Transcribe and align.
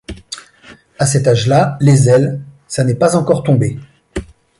À 0.97 1.05
cet 1.05 1.27
âge-là, 1.27 1.77
les 1.79 2.09
ailes, 2.09 2.41
ça 2.67 2.83
n’est 2.83 2.95
pas 2.95 3.15
encore 3.15 3.43
tombé. 3.43 3.77